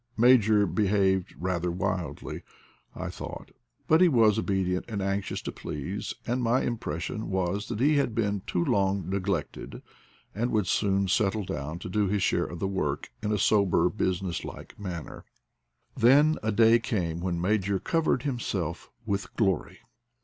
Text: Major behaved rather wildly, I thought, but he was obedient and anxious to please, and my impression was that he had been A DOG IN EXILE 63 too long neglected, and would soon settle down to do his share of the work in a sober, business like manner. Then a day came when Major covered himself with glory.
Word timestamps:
Major 0.17 0.65
behaved 0.65 1.35
rather 1.37 1.69
wildly, 1.69 2.41
I 2.95 3.11
thought, 3.11 3.51
but 3.87 4.01
he 4.01 4.07
was 4.07 4.39
obedient 4.39 4.85
and 4.87 4.99
anxious 4.99 5.43
to 5.43 5.51
please, 5.51 6.15
and 6.25 6.41
my 6.41 6.61
impression 6.63 7.29
was 7.29 7.67
that 7.67 7.79
he 7.79 7.97
had 7.97 8.15
been 8.15 8.25
A 8.25 8.29
DOG 8.31 8.31
IN 8.31 8.31
EXILE 8.39 8.43
63 8.45 8.65
too 8.65 8.71
long 8.71 9.09
neglected, 9.11 9.81
and 10.33 10.49
would 10.49 10.65
soon 10.65 11.07
settle 11.07 11.43
down 11.45 11.77
to 11.77 11.87
do 11.87 12.07
his 12.07 12.23
share 12.23 12.45
of 12.45 12.57
the 12.57 12.67
work 12.67 13.11
in 13.21 13.31
a 13.31 13.37
sober, 13.37 13.89
business 13.91 14.43
like 14.43 14.79
manner. 14.79 15.23
Then 15.95 16.39
a 16.41 16.51
day 16.51 16.79
came 16.79 17.19
when 17.19 17.39
Major 17.39 17.77
covered 17.77 18.23
himself 18.23 18.89
with 19.05 19.31
glory. 19.35 19.81